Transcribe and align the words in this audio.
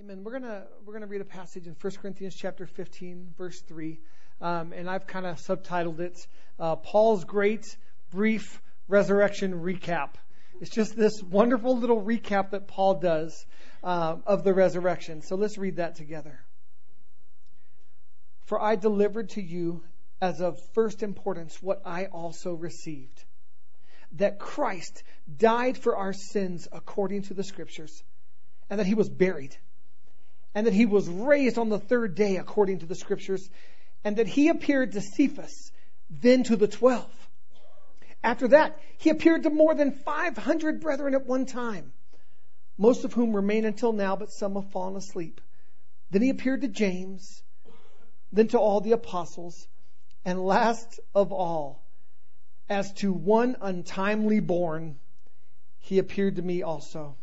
Amen. 0.00 0.24
We're 0.24 0.32
gonna 0.32 0.64
we're 0.86 0.94
gonna 0.94 1.06
read 1.06 1.20
a 1.20 1.26
passage 1.26 1.66
in 1.66 1.76
1 1.78 1.92
Corinthians 2.00 2.34
chapter 2.34 2.66
15, 2.66 3.34
verse 3.36 3.60
3, 3.60 4.00
um, 4.40 4.72
and 4.72 4.88
I've 4.88 5.06
kind 5.06 5.26
of 5.26 5.36
subtitled 5.36 6.00
it 6.00 6.26
uh, 6.58 6.76
"Paul's 6.76 7.24
Great 7.24 7.76
Brief 8.10 8.62
Resurrection 8.88 9.52
Recap." 9.52 10.14
It's 10.62 10.70
just 10.70 10.96
this 10.96 11.22
wonderful 11.22 11.76
little 11.76 12.02
recap 12.02 12.50
that 12.50 12.68
Paul 12.68 13.00
does 13.00 13.44
uh, 13.84 14.16
of 14.24 14.44
the 14.44 14.54
resurrection. 14.54 15.20
So 15.20 15.36
let's 15.36 15.58
read 15.58 15.76
that 15.76 15.94
together. 15.96 16.40
For 18.46 18.60
I 18.60 18.76
delivered 18.76 19.28
to 19.30 19.42
you 19.42 19.84
as 20.22 20.40
of 20.40 20.58
first 20.72 21.02
importance 21.02 21.62
what 21.62 21.82
I 21.84 22.06
also 22.06 22.54
received: 22.54 23.24
that 24.12 24.38
Christ 24.38 25.02
died 25.36 25.76
for 25.76 25.96
our 25.96 26.14
sins 26.14 26.66
according 26.72 27.24
to 27.24 27.34
the 27.34 27.44
Scriptures, 27.44 28.02
and 28.70 28.80
that 28.80 28.86
He 28.86 28.94
was 28.94 29.10
buried 29.10 29.54
and 30.54 30.66
that 30.66 30.74
he 30.74 30.86
was 30.86 31.08
raised 31.08 31.58
on 31.58 31.68
the 31.68 31.78
third 31.78 32.14
day 32.14 32.36
according 32.36 32.80
to 32.80 32.86
the 32.86 32.94
scriptures, 32.94 33.48
and 34.04 34.16
that 34.16 34.26
he 34.26 34.48
appeared 34.48 34.92
to 34.92 35.00
Cephas, 35.00 35.72
then 36.10 36.42
to 36.44 36.56
the 36.56 36.68
twelve. 36.68 37.10
After 38.22 38.48
that, 38.48 38.78
he 38.98 39.10
appeared 39.10 39.42
to 39.44 39.50
more 39.50 39.74
than 39.74 39.92
500 39.92 40.80
brethren 40.80 41.14
at 41.14 41.26
one 41.26 41.46
time, 41.46 41.92
most 42.78 43.04
of 43.04 43.12
whom 43.12 43.34
remain 43.34 43.64
until 43.64 43.92
now, 43.92 44.14
but 44.16 44.30
some 44.30 44.54
have 44.54 44.70
fallen 44.70 44.96
asleep. 44.96 45.40
Then 46.10 46.22
he 46.22 46.30
appeared 46.30 46.60
to 46.60 46.68
James, 46.68 47.42
then 48.32 48.48
to 48.48 48.58
all 48.58 48.80
the 48.80 48.92
apostles, 48.92 49.66
and 50.24 50.44
last 50.44 51.00
of 51.14 51.32
all, 51.32 51.82
as 52.68 52.92
to 52.94 53.12
one 53.12 53.56
untimely 53.60 54.40
born, 54.40 54.98
he 55.78 55.98
appeared 55.98 56.36
to 56.36 56.42
me 56.42 56.62
also. 56.62 57.16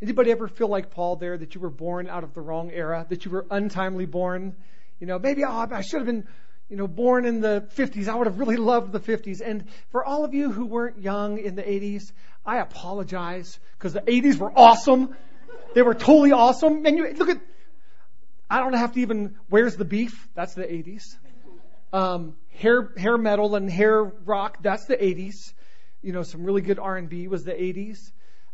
Anybody 0.00 0.30
ever 0.30 0.46
feel 0.46 0.68
like 0.68 0.90
Paul 0.90 1.16
there 1.16 1.36
that 1.36 1.54
you 1.54 1.60
were 1.60 1.70
born 1.70 2.08
out 2.08 2.22
of 2.22 2.32
the 2.32 2.40
wrong 2.40 2.70
era, 2.70 3.04
that 3.08 3.24
you 3.24 3.32
were 3.32 3.46
untimely 3.50 4.06
born? 4.06 4.54
You 5.00 5.08
know, 5.08 5.18
maybe 5.18 5.44
oh, 5.44 5.66
I 5.70 5.80
should 5.80 5.98
have 5.98 6.06
been, 6.06 6.26
you 6.68 6.76
know, 6.76 6.86
born 6.86 7.24
in 7.24 7.40
the 7.40 7.68
50s. 7.74 8.08
I 8.08 8.14
would 8.14 8.28
have 8.28 8.38
really 8.38 8.56
loved 8.56 8.92
the 8.92 9.00
50s. 9.00 9.40
And 9.44 9.64
for 9.90 10.04
all 10.04 10.24
of 10.24 10.34
you 10.34 10.52
who 10.52 10.66
weren't 10.66 11.00
young 11.02 11.38
in 11.38 11.56
the 11.56 11.62
80s, 11.62 12.12
I 12.46 12.58
apologize 12.58 13.58
because 13.76 13.92
the 13.92 14.00
80s 14.00 14.38
were 14.38 14.52
awesome. 14.54 15.16
They 15.74 15.82
were 15.82 15.94
totally 15.94 16.30
awesome. 16.30 16.86
And 16.86 16.96
you 16.96 17.12
look 17.14 17.30
at, 17.30 17.40
I 18.48 18.60
don't 18.60 18.74
have 18.74 18.92
to 18.92 19.00
even, 19.00 19.34
where's 19.48 19.74
the 19.74 19.84
beef? 19.84 20.28
That's 20.34 20.54
the 20.54 20.62
80s. 20.62 21.16
Um, 21.92 22.36
hair, 22.50 22.92
hair 22.96 23.18
metal 23.18 23.56
and 23.56 23.68
hair 23.68 24.04
rock, 24.04 24.58
that's 24.62 24.84
the 24.84 24.96
80s. 24.96 25.54
You 26.02 26.12
know, 26.12 26.22
some 26.22 26.44
really 26.44 26.60
good 26.60 26.78
R&B 26.78 27.26
was 27.26 27.42
the 27.42 27.52
80s 27.52 28.12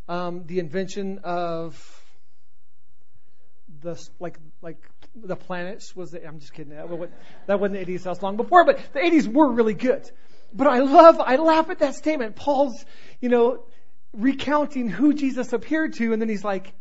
um, 0.08 0.44
the 0.46 0.58
invention 0.58 1.20
of 1.24 2.02
the 3.80 4.00
like 4.18 4.38
like 4.62 4.78
the 5.14 5.36
planets 5.36 5.94
was 5.94 6.10
the, 6.10 6.26
I'm 6.26 6.40
just 6.40 6.52
kidding 6.52 6.74
that 6.74 6.88
wasn't, 6.88 7.12
that 7.46 7.60
wasn't 7.60 7.86
the 7.86 7.92
80s 7.92 8.02
that 8.02 8.10
was 8.10 8.22
long 8.22 8.36
before 8.36 8.64
but 8.64 8.80
the 8.92 9.00
80s 9.00 9.28
were 9.28 9.50
really 9.50 9.74
good. 9.74 10.10
But 10.52 10.66
I 10.66 10.80
love 10.80 11.20
I 11.20 11.36
laugh 11.36 11.70
at 11.70 11.80
that 11.80 11.94
statement. 11.94 12.36
Paul's 12.36 12.84
you 13.20 13.28
know 13.28 13.64
recounting 14.12 14.88
who 14.88 15.12
Jesus 15.14 15.52
appeared 15.52 15.94
to 15.94 16.12
and 16.12 16.20
then 16.20 16.28
he's 16.28 16.44
like 16.44 16.72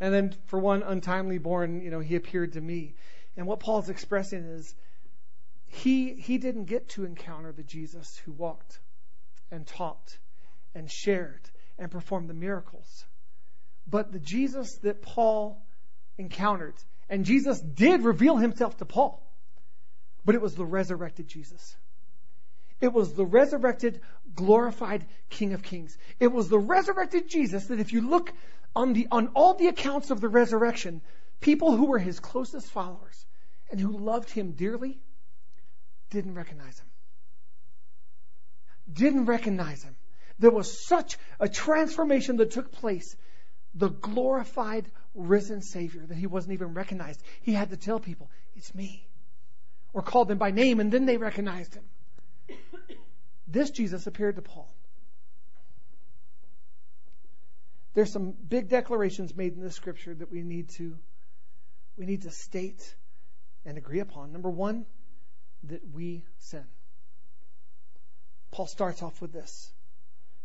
and 0.00 0.12
then 0.12 0.34
for 0.46 0.58
one 0.58 0.82
untimely 0.82 1.38
born 1.38 1.80
you 1.80 1.90
know 1.90 2.00
he 2.00 2.16
appeared 2.16 2.52
to 2.52 2.60
me. 2.60 2.94
And 3.36 3.46
what 3.46 3.60
Paul's 3.60 3.88
expressing 3.88 4.44
is 4.44 4.74
he 5.66 6.14
he 6.14 6.38
didn't 6.38 6.66
get 6.66 6.88
to 6.90 7.04
encounter 7.04 7.52
the 7.52 7.64
Jesus 7.64 8.20
who 8.24 8.32
walked 8.32 8.78
and 9.50 9.66
taught 9.66 10.18
and 10.74 10.90
shared 10.90 11.50
and 11.78 11.90
perform 11.90 12.26
the 12.26 12.34
miracles. 12.34 13.04
But 13.86 14.12
the 14.12 14.18
Jesus 14.18 14.78
that 14.78 15.02
Paul 15.02 15.62
encountered, 16.16 16.74
and 17.08 17.24
Jesus 17.24 17.60
did 17.60 18.02
reveal 18.02 18.36
himself 18.36 18.76
to 18.78 18.84
Paul, 18.84 19.22
but 20.24 20.34
it 20.34 20.40
was 20.40 20.54
the 20.54 20.64
resurrected 20.64 21.28
Jesus. 21.28 21.76
It 22.80 22.92
was 22.92 23.14
the 23.14 23.24
resurrected, 23.24 24.00
glorified 24.34 25.06
King 25.30 25.52
of 25.52 25.62
Kings. 25.62 25.96
It 26.18 26.28
was 26.28 26.48
the 26.48 26.58
resurrected 26.58 27.28
Jesus 27.28 27.66
that 27.66 27.80
if 27.80 27.92
you 27.92 28.08
look 28.08 28.32
on 28.74 28.92
the 28.92 29.06
on 29.10 29.28
all 29.28 29.54
the 29.54 29.68
accounts 29.68 30.10
of 30.10 30.20
the 30.20 30.28
resurrection, 30.28 31.00
people 31.40 31.76
who 31.76 31.86
were 31.86 31.98
his 31.98 32.20
closest 32.20 32.70
followers 32.70 33.24
and 33.70 33.80
who 33.80 33.96
loved 33.96 34.30
him 34.30 34.52
dearly 34.52 34.98
didn't 36.10 36.34
recognize 36.34 36.78
him. 36.78 36.86
Didn't 38.92 39.24
recognize 39.26 39.82
him. 39.82 39.96
There 40.38 40.50
was 40.50 40.86
such 40.86 41.16
a 41.38 41.48
transformation 41.48 42.36
that 42.38 42.50
took 42.50 42.72
place. 42.72 43.16
The 43.74 43.88
glorified, 43.88 44.90
risen 45.14 45.62
Savior 45.62 46.04
that 46.06 46.16
he 46.16 46.26
wasn't 46.26 46.54
even 46.54 46.74
recognized. 46.74 47.22
He 47.42 47.52
had 47.52 47.70
to 47.70 47.76
tell 47.76 48.00
people, 48.00 48.30
It's 48.56 48.74
me. 48.74 49.06
Or 49.92 50.02
call 50.02 50.24
them 50.24 50.38
by 50.38 50.50
name, 50.50 50.80
and 50.80 50.90
then 50.92 51.06
they 51.06 51.16
recognized 51.16 51.74
him. 51.74 51.84
This 53.46 53.70
Jesus 53.70 54.06
appeared 54.06 54.36
to 54.36 54.42
Paul. 54.42 54.68
There's 57.94 58.12
some 58.12 58.32
big 58.32 58.68
declarations 58.68 59.36
made 59.36 59.54
in 59.54 59.60
this 59.60 59.76
scripture 59.76 60.14
that 60.14 60.30
we 60.30 60.42
need 60.42 60.70
to 60.70 60.98
we 61.96 62.06
need 62.06 62.22
to 62.22 62.30
state 62.30 62.96
and 63.64 63.78
agree 63.78 64.00
upon. 64.00 64.32
Number 64.32 64.50
one, 64.50 64.84
that 65.64 65.80
we 65.92 66.24
sin. 66.38 66.64
Paul 68.50 68.66
starts 68.66 69.02
off 69.02 69.20
with 69.20 69.32
this. 69.32 69.72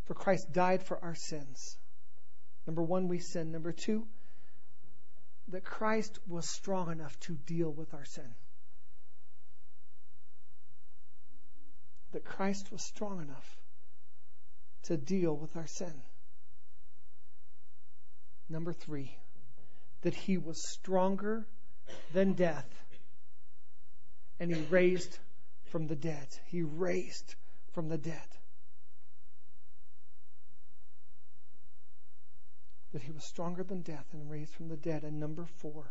For 0.09 0.15
Christ 0.15 0.51
died 0.51 0.81
for 0.81 0.97
our 1.03 1.13
sins. 1.13 1.77
Number 2.65 2.81
one, 2.81 3.09
we 3.09 3.19
sin. 3.19 3.51
Number 3.51 3.71
two, 3.71 4.07
that 5.49 5.63
Christ 5.63 6.17
was 6.27 6.49
strong 6.49 6.91
enough 6.91 7.19
to 7.19 7.33
deal 7.33 7.71
with 7.71 7.93
our 7.93 8.05
sin. 8.05 8.33
That 12.11 12.25
Christ 12.25 12.71
was 12.71 12.81
strong 12.81 13.21
enough 13.21 13.61
to 14.85 14.97
deal 14.97 15.37
with 15.37 15.55
our 15.55 15.67
sin. 15.67 15.93
Number 18.49 18.73
three, 18.73 19.15
that 20.01 20.15
he 20.15 20.39
was 20.39 20.67
stronger 20.67 21.45
than 22.13 22.33
death 22.33 22.65
and 24.39 24.51
he 24.51 24.59
raised 24.71 25.19
from 25.65 25.85
the 25.85 25.95
dead. 25.95 26.27
He 26.47 26.63
raised 26.63 27.35
from 27.73 27.89
the 27.89 27.97
dead. 27.99 28.38
That 32.91 33.03
he 33.03 33.11
was 33.11 33.23
stronger 33.23 33.63
than 33.63 33.81
death 33.81 34.05
and 34.13 34.29
raised 34.29 34.53
from 34.53 34.67
the 34.67 34.77
dead. 34.77 35.03
And 35.03 35.19
number 35.19 35.45
four, 35.45 35.85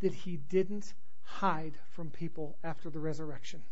that 0.00 0.14
he 0.14 0.36
didn't 0.36 0.92
hide 1.22 1.74
from 1.90 2.10
people 2.10 2.56
after 2.62 2.90
the 2.90 3.00
resurrection, 3.00 3.62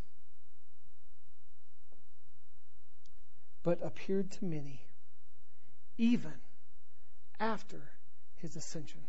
but 3.63 3.79
appeared 3.83 4.31
to 4.33 4.45
many 4.45 4.81
even 5.97 6.33
after 7.39 7.81
his 8.37 8.57
ascension. 8.57 9.01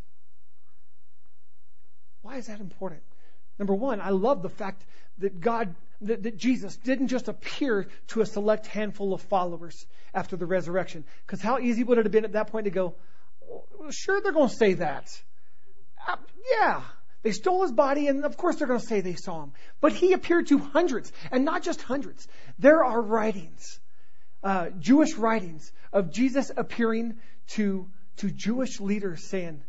Why 2.22 2.38
is 2.38 2.48
that 2.48 2.60
important? 2.60 3.02
Number 3.58 3.74
one, 3.74 4.02
I 4.02 4.10
love 4.10 4.42
the 4.42 4.50
fact 4.50 4.84
that 5.20 5.40
God, 5.40 5.74
that, 6.02 6.24
that, 6.24 6.38
Jesus 6.38 6.76
didn't 6.78 7.08
just 7.08 7.28
appear 7.28 7.88
to 8.08 8.22
a 8.22 8.26
select 8.26 8.68
handful 8.68 9.14
of 9.14 9.22
followers 9.22 9.86
after 10.14 10.36
the 10.36 10.46
resurrection. 10.46 11.06
Because 11.26 11.42
how 11.42 11.60
easy 11.60 11.84
would 11.84 11.98
it 11.98 12.06
have 12.06 12.12
been 12.12 12.26
at 12.26 12.34
that 12.34 12.48
point 12.48 12.66
to 12.66 12.72
go, 12.72 12.96
well, 13.48 13.92
sure, 13.92 14.22
they're 14.22 14.32
going 14.32 14.50
to 14.50 14.56
say 14.56 14.74
that. 14.74 15.10
Uh, 16.08 16.18
yeah. 16.60 16.82
They 17.24 17.32
stole 17.32 17.64
his 17.64 17.72
body, 17.72 18.08
and 18.08 18.24
of 18.24 18.38
course 18.38 18.58
they're 18.58 18.68
going 18.68 18.80
to 18.80 18.86
say 18.86 19.02
they 19.02 19.16
saw 19.16 19.44
him. 19.44 19.54
But 19.82 19.94
he 19.94 20.14
appeared 20.14 20.48
to 20.48 20.60
hundreds, 20.60 21.12
and 21.32 21.44
not 21.44 21.64
just 21.64 21.82
hundreds. 21.82 22.28
There 22.60 22.84
are 22.84 23.02
writings, 23.02 23.80
uh, 24.44 24.70
Jewish 24.80 25.16
writings, 25.16 25.72
of 25.92 26.12
Jesus 26.12 26.52
appearing 26.56 27.16
to, 27.54 27.90
to 28.18 28.30
Jewish 28.30 28.80
leaders 28.80 29.28
saying, 29.28 29.64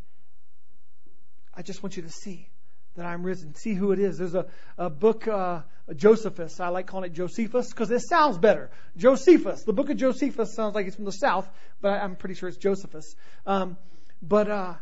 I 1.54 1.62
just 1.62 1.82
want 1.82 1.96
you 1.96 2.02
to 2.02 2.10
see 2.10 2.48
that 2.96 3.06
I'm 3.06 3.22
risen. 3.22 3.54
See 3.54 3.74
who 3.74 3.92
it 3.92 3.98
is. 3.98 4.18
There's 4.18 4.34
a, 4.34 4.46
a 4.76 4.90
book, 4.90 5.28
uh, 5.28 5.62
Josephus. 5.94 6.58
I 6.60 6.68
like 6.68 6.86
calling 6.86 7.10
it 7.10 7.14
Josephus 7.14 7.70
because 7.70 7.90
it 7.90 8.00
sounds 8.00 8.38
better. 8.38 8.70
Josephus. 8.96 9.62
The 9.62 9.72
book 9.72 9.90
of 9.90 9.96
Josephus 9.96 10.54
sounds 10.54 10.74
like 10.74 10.86
it's 10.86 10.96
from 10.96 11.04
the 11.04 11.12
South, 11.12 11.48
but 11.80 12.00
I'm 12.00 12.16
pretty 12.16 12.34
sure 12.34 12.48
it's 12.48 12.58
Josephus. 12.58 13.14
Um, 13.46 13.76
but 14.20 14.50
uh, 14.50 14.74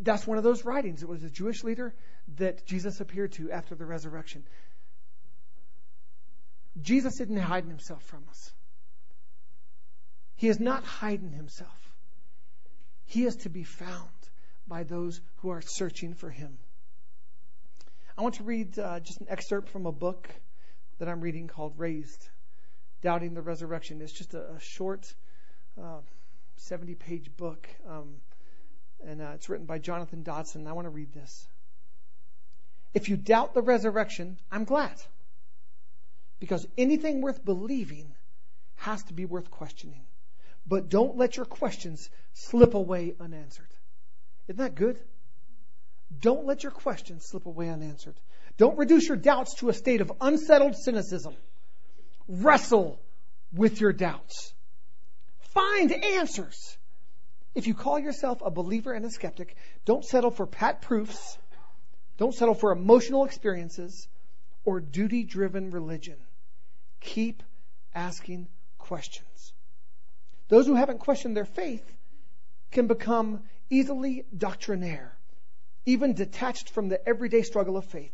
that's 0.00 0.26
one 0.26 0.38
of 0.38 0.44
those 0.44 0.64
writings. 0.64 1.02
It 1.02 1.08
was 1.08 1.22
a 1.22 1.30
Jewish 1.30 1.62
leader 1.62 1.94
that 2.36 2.66
Jesus 2.66 3.00
appeared 3.00 3.32
to 3.32 3.50
after 3.50 3.74
the 3.74 3.84
resurrection. 3.84 4.44
Jesus 6.80 7.20
isn't 7.20 7.36
hiding 7.36 7.70
himself 7.70 8.02
from 8.04 8.24
us. 8.30 8.52
He 10.36 10.48
is 10.48 10.60
not 10.60 10.84
hiding 10.84 11.32
himself. 11.32 11.92
He 13.04 13.24
is 13.24 13.36
to 13.36 13.48
be 13.48 13.64
found 13.64 14.08
by 14.68 14.84
those 14.84 15.20
who 15.36 15.50
are 15.50 15.62
searching 15.62 16.14
for 16.14 16.30
him. 16.30 16.58
I 18.18 18.22
want 18.22 18.34
to 18.34 18.42
read 18.42 18.76
uh, 18.80 18.98
just 18.98 19.20
an 19.20 19.28
excerpt 19.30 19.68
from 19.68 19.86
a 19.86 19.92
book 19.92 20.28
that 20.98 21.08
I'm 21.08 21.20
reading 21.20 21.46
called 21.46 21.74
Raised 21.76 22.28
Doubting 23.00 23.32
the 23.32 23.42
Resurrection. 23.42 24.02
It's 24.02 24.12
just 24.12 24.34
a, 24.34 24.54
a 24.54 24.58
short, 24.58 25.14
uh, 25.80 26.00
70 26.56 26.96
page 26.96 27.30
book, 27.36 27.68
um, 27.88 28.16
and 29.06 29.22
uh, 29.22 29.30
it's 29.36 29.48
written 29.48 29.66
by 29.66 29.78
Jonathan 29.78 30.24
Dodson. 30.24 30.66
I 30.66 30.72
want 30.72 30.86
to 30.86 30.90
read 30.90 31.12
this. 31.12 31.46
If 32.92 33.08
you 33.08 33.16
doubt 33.16 33.54
the 33.54 33.62
resurrection, 33.62 34.40
I'm 34.50 34.64
glad. 34.64 35.00
Because 36.40 36.66
anything 36.76 37.20
worth 37.20 37.44
believing 37.44 38.16
has 38.78 39.00
to 39.04 39.12
be 39.12 39.26
worth 39.26 39.48
questioning. 39.48 40.02
But 40.66 40.88
don't 40.88 41.16
let 41.16 41.36
your 41.36 41.46
questions 41.46 42.10
slip 42.32 42.74
away 42.74 43.14
unanswered. 43.20 43.70
Isn't 44.48 44.58
that 44.58 44.74
good? 44.74 44.98
Don't 46.20 46.46
let 46.46 46.62
your 46.62 46.72
questions 46.72 47.24
slip 47.26 47.46
away 47.46 47.68
unanswered. 47.68 48.14
Don't 48.56 48.78
reduce 48.78 49.08
your 49.08 49.16
doubts 49.16 49.54
to 49.56 49.68
a 49.68 49.74
state 49.74 50.00
of 50.00 50.12
unsettled 50.20 50.76
cynicism. 50.76 51.34
Wrestle 52.26 53.00
with 53.52 53.80
your 53.80 53.92
doubts. 53.92 54.52
Find 55.54 55.92
answers. 55.92 56.76
If 57.54 57.66
you 57.66 57.74
call 57.74 57.98
yourself 57.98 58.40
a 58.44 58.50
believer 58.50 58.92
and 58.92 59.04
a 59.04 59.10
skeptic, 59.10 59.56
don't 59.84 60.04
settle 60.04 60.30
for 60.30 60.46
pat 60.46 60.82
proofs. 60.82 61.38
Don't 62.16 62.34
settle 62.34 62.54
for 62.54 62.72
emotional 62.72 63.24
experiences 63.24 64.08
or 64.64 64.80
duty 64.80 65.24
driven 65.24 65.70
religion. 65.70 66.16
Keep 67.00 67.42
asking 67.94 68.48
questions. 68.78 69.52
Those 70.48 70.66
who 70.66 70.74
haven't 70.74 70.98
questioned 70.98 71.36
their 71.36 71.44
faith 71.44 71.84
can 72.70 72.86
become 72.86 73.42
easily 73.70 74.24
doctrinaire, 74.36 75.17
even 75.88 76.12
detached 76.12 76.68
from 76.68 76.88
the 76.88 77.08
everyday 77.08 77.40
struggle 77.40 77.78
of 77.78 77.84
faith. 77.86 78.12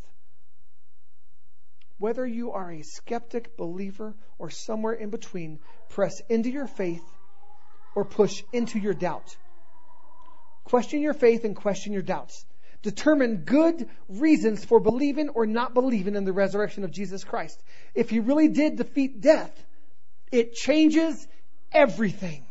Whether 1.99 2.25
you 2.25 2.53
are 2.53 2.71
a 2.71 2.82
skeptic, 2.82 3.56
believer, 3.56 4.15
or 4.38 4.50
somewhere 4.50 4.93
in 4.93 5.11
between, 5.11 5.59
press 5.88 6.21
into 6.29 6.50
your 6.50 6.69
faith 6.69 7.03
or 7.97 8.05
push 8.05 8.44
into 8.53 8.79
your 8.79 8.94
doubt. 8.94 9.37
Question 10.62 11.00
your 11.00 11.15
faith 11.15 11.44
and 11.44 11.56
question 11.56 11.93
your 11.93 12.03
doubts. 12.03 12.47
Determine 12.82 13.38
good 13.38 13.88
reasons 14.09 14.65
for 14.65 14.79
believing 14.79 15.31
or 15.31 15.44
not 15.44 15.75
believing 15.75 16.15
in 16.15 16.25
the 16.25 16.32
resurrection 16.32 16.85
of 16.85 16.93
Jesus 16.93 17.25
Christ. 17.25 17.61
If 17.93 18.09
he 18.09 18.21
really 18.21 18.49
did 18.49 18.76
defeat 18.76 19.21
death, 19.21 19.53
it 20.31 20.55
changes 20.55 21.26
everything. 21.73 22.47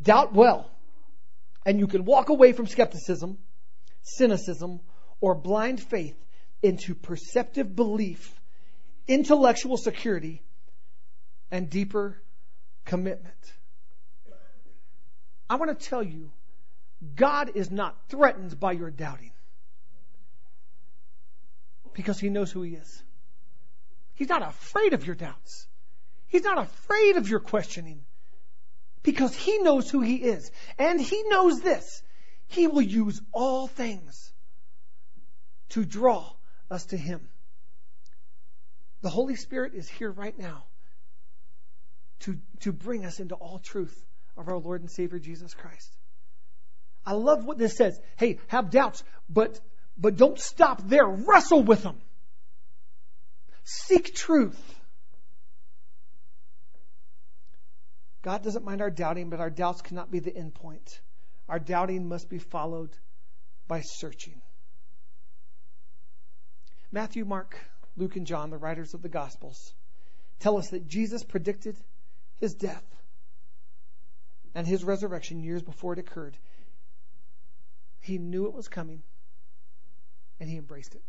Doubt 0.00 0.32
well, 0.32 0.70
and 1.68 1.78
you 1.78 1.86
can 1.86 2.06
walk 2.06 2.30
away 2.30 2.54
from 2.54 2.66
skepticism, 2.66 3.36
cynicism, 4.00 4.80
or 5.20 5.34
blind 5.34 5.78
faith 5.78 6.16
into 6.62 6.94
perceptive 6.94 7.76
belief, 7.76 8.40
intellectual 9.06 9.76
security, 9.76 10.40
and 11.50 11.68
deeper 11.68 12.16
commitment. 12.86 13.52
I 15.50 15.56
want 15.56 15.78
to 15.78 15.86
tell 15.86 16.02
you, 16.02 16.30
God 17.14 17.50
is 17.54 17.70
not 17.70 17.98
threatened 18.08 18.58
by 18.58 18.72
your 18.72 18.90
doubting 18.90 19.32
because 21.92 22.18
He 22.18 22.30
knows 22.30 22.50
who 22.50 22.62
He 22.62 22.76
is. 22.76 23.02
He's 24.14 24.30
not 24.30 24.40
afraid 24.40 24.94
of 24.94 25.04
your 25.04 25.16
doubts. 25.16 25.66
He's 26.28 26.44
not 26.44 26.56
afraid 26.56 27.18
of 27.18 27.28
your 27.28 27.40
questioning 27.40 28.06
because 29.02 29.34
He 29.34 29.58
knows 29.58 29.90
who 29.90 30.00
He 30.00 30.16
is. 30.16 30.50
And 30.78 31.00
He 31.00 31.22
knows 31.28 31.60
this 31.60 32.02
He 32.46 32.66
will 32.66 32.82
use 32.82 33.20
all 33.32 33.66
things 33.66 34.32
to 35.70 35.84
draw 35.84 36.30
us 36.70 36.86
to 36.86 36.96
Him. 36.96 37.28
The 39.00 39.10
Holy 39.10 39.36
Spirit 39.36 39.74
is 39.74 39.88
here 39.88 40.10
right 40.10 40.36
now 40.38 40.64
to, 42.20 42.38
to 42.60 42.72
bring 42.72 43.04
us 43.04 43.20
into 43.20 43.34
all 43.34 43.58
truth 43.58 44.04
of 44.36 44.48
our 44.48 44.58
Lord 44.58 44.80
and 44.80 44.90
Savior 44.90 45.18
Jesus 45.18 45.54
Christ. 45.54 45.92
I 47.06 47.12
love 47.12 47.44
what 47.44 47.58
this 47.58 47.76
says. 47.76 47.98
Hey, 48.16 48.38
have 48.48 48.70
doubts, 48.70 49.02
but, 49.30 49.58
but 49.96 50.16
don't 50.16 50.38
stop 50.38 50.86
there. 50.86 51.06
Wrestle 51.06 51.62
with 51.62 51.82
them. 51.82 51.96
Seek 53.64 54.14
truth. 54.14 54.58
God 58.28 58.42
doesn't 58.42 58.62
mind 58.62 58.82
our 58.82 58.90
doubting, 58.90 59.30
but 59.30 59.40
our 59.40 59.48
doubts 59.48 59.80
cannot 59.80 60.10
be 60.10 60.18
the 60.18 60.36
end 60.36 60.52
point. 60.52 61.00
Our 61.48 61.58
doubting 61.58 62.10
must 62.10 62.28
be 62.28 62.38
followed 62.38 62.90
by 63.66 63.80
searching. 63.80 64.42
Matthew, 66.92 67.24
Mark, 67.24 67.56
Luke, 67.96 68.16
and 68.16 68.26
John, 68.26 68.50
the 68.50 68.58
writers 68.58 68.92
of 68.92 69.00
the 69.00 69.08
Gospels, 69.08 69.72
tell 70.40 70.58
us 70.58 70.68
that 70.72 70.86
Jesus 70.86 71.24
predicted 71.24 71.78
his 72.36 72.52
death 72.52 72.84
and 74.54 74.66
his 74.66 74.84
resurrection 74.84 75.42
years 75.42 75.62
before 75.62 75.94
it 75.94 75.98
occurred. 75.98 76.36
He 78.00 78.18
knew 78.18 78.44
it 78.44 78.52
was 78.52 78.68
coming 78.68 79.02
and 80.38 80.50
he 80.50 80.58
embraced 80.58 80.94
it. 80.94 81.02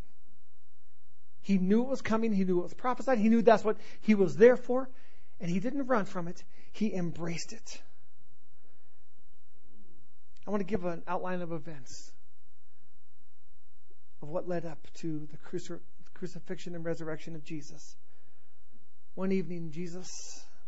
He 1.41 1.57
knew 1.57 1.81
it 1.81 1.89
was 1.89 2.01
coming. 2.01 2.31
He 2.31 2.45
knew 2.45 2.59
it 2.59 2.63
was 2.63 2.73
prophesied. 2.73 3.17
He 3.17 3.27
knew 3.27 3.41
that's 3.41 3.65
what 3.65 3.75
he 3.99 4.15
was 4.15 4.37
there 4.37 4.55
for. 4.55 4.89
And 5.39 5.49
he 5.49 5.59
didn't 5.59 5.87
run 5.87 6.05
from 6.05 6.27
it. 6.27 6.43
He 6.71 6.93
embraced 6.93 7.53
it. 7.53 7.81
I 10.45 10.51
want 10.51 10.61
to 10.61 10.67
give 10.67 10.83
an 10.85 11.03
outline 11.07 11.41
of 11.41 11.51
events 11.51 12.11
of 14.21 14.29
what 14.29 14.47
led 14.47 14.65
up 14.65 14.79
to 14.95 15.27
the 15.31 15.37
cruci- 15.37 15.79
crucifixion 16.13 16.75
and 16.75 16.83
resurrection 16.83 17.35
of 17.35 17.43
Jesus. 17.43 17.95
One 19.15 19.31
evening, 19.31 19.71
Jesus 19.71 20.09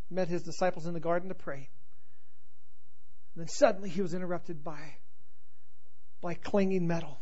met 0.09 0.27
his 0.27 0.44
disciples 0.44 0.85
in 0.85 0.94
the 0.94 1.00
garden 1.00 1.29
to 1.29 1.35
pray. 1.35 1.69
And 3.35 3.41
then 3.41 3.47
suddenly 3.47 3.89
he 3.89 4.01
was 4.01 4.13
interrupted 4.13 4.63
by, 4.63 4.95
by 6.21 6.33
clanging 6.35 6.88
metal, 6.88 7.19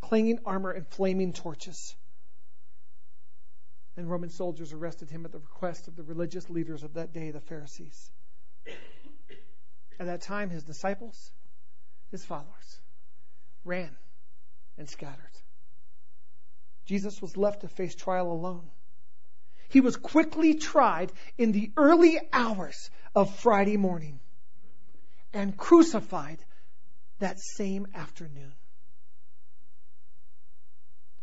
clanging 0.00 0.40
armor, 0.44 0.70
and 0.70 0.86
flaming 0.86 1.32
torches. 1.32 1.94
And 3.96 4.10
Roman 4.10 4.30
soldiers 4.30 4.72
arrested 4.72 5.10
him 5.10 5.24
at 5.24 5.32
the 5.32 5.38
request 5.38 5.88
of 5.88 5.96
the 5.96 6.02
religious 6.02 6.50
leaders 6.50 6.82
of 6.82 6.94
that 6.94 7.12
day, 7.12 7.30
the 7.30 7.40
Pharisees. 7.40 8.10
At 9.98 10.06
that 10.06 10.20
time, 10.20 10.50
his 10.50 10.64
disciples, 10.64 11.32
his 12.10 12.24
followers, 12.24 12.80
ran 13.64 13.96
and 14.76 14.88
scattered. 14.88 15.22
Jesus 16.84 17.20
was 17.22 17.36
left 17.36 17.62
to 17.62 17.68
face 17.68 17.94
trial 17.94 18.30
alone. 18.30 18.68
He 19.68 19.80
was 19.80 19.96
quickly 19.96 20.54
tried 20.54 21.10
in 21.38 21.52
the 21.52 21.72
early 21.76 22.20
hours 22.32 22.90
of 23.14 23.34
Friday 23.36 23.76
morning 23.76 24.20
and 25.32 25.56
crucified 25.56 26.38
that 27.18 27.38
same 27.40 27.86
afternoon. 27.94 28.52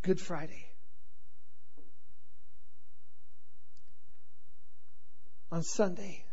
Good 0.02 0.20
Friday. 0.20 0.73
On 5.54 5.62
Sunday, 5.62 6.26